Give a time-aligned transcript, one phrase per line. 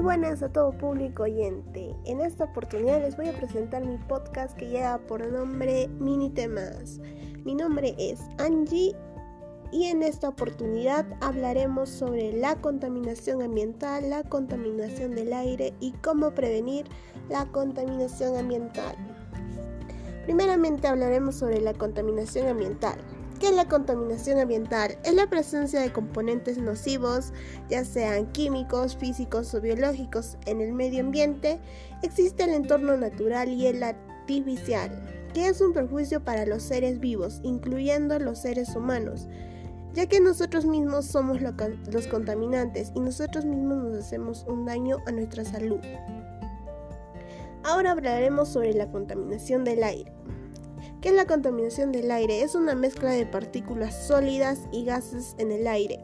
[0.00, 1.94] Muy buenas a todo público oyente.
[2.06, 6.98] En esta oportunidad les voy a presentar mi podcast que lleva por nombre Mini Temas.
[7.44, 8.96] Mi nombre es Angie
[9.70, 16.30] y en esta oportunidad hablaremos sobre la contaminación ambiental, la contaminación del aire y cómo
[16.30, 16.86] prevenir
[17.28, 18.96] la contaminación ambiental.
[20.24, 22.96] Primeramente hablaremos sobre la contaminación ambiental.
[23.40, 24.98] ¿Qué es la contaminación ambiental?
[25.02, 27.32] Es la presencia de componentes nocivos,
[27.70, 31.58] ya sean químicos, físicos o biológicos, en el medio ambiente.
[32.02, 34.90] Existe el entorno natural y el artificial,
[35.32, 39.26] que es un perjuicio para los seres vivos, incluyendo los seres humanos,
[39.94, 45.12] ya que nosotros mismos somos los contaminantes y nosotros mismos nos hacemos un daño a
[45.12, 45.80] nuestra salud.
[47.64, 50.19] Ahora hablaremos sobre la contaminación del aire.
[51.00, 52.42] ¿Qué es la contaminación del aire?
[52.42, 55.98] Es una mezcla de partículas sólidas y gases en el aire.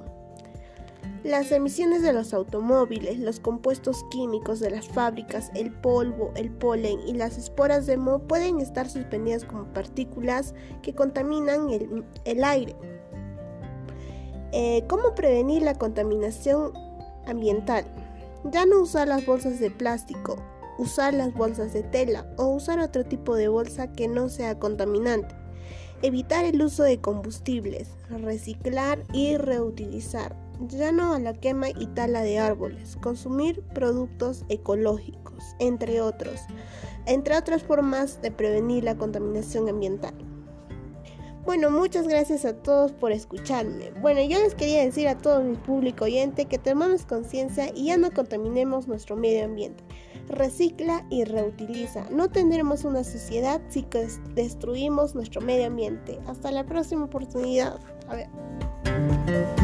[1.22, 7.00] Las emisiones de los automóviles, los compuestos químicos de las fábricas, el polvo, el polen
[7.06, 11.68] y las esporas de moho pueden estar suspendidas como partículas que contaminan
[12.24, 12.74] el, aire.
[14.52, 16.72] Eh, ¿Cómo prevenir la contaminación
[17.26, 17.84] ambiental?
[18.44, 20.36] Ya no usar las bolsas de plástico
[20.78, 25.34] usar las bolsas de tela o usar otro tipo de bolsa que no sea contaminante.
[26.02, 30.36] Evitar el uso de combustibles, reciclar y reutilizar.
[30.68, 36.40] Ya no a la quema y tala de árboles, consumir productos ecológicos, entre otros,
[37.06, 40.14] entre otras formas de prevenir la contaminación ambiental.
[41.46, 43.92] Bueno, muchas gracias a todos por escucharme.
[44.00, 47.96] Bueno, yo les quería decir a todo mi público oyente que tomemos conciencia y ya
[47.96, 49.84] no contaminemos nuestro medio ambiente.
[50.28, 52.10] Recicla y reutiliza.
[52.10, 53.86] No tendremos una sociedad si
[54.34, 56.18] destruimos nuestro medio ambiente.
[56.26, 57.78] Hasta la próxima oportunidad.
[58.08, 59.55] A ver.